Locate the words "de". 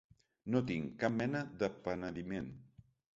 1.59-1.69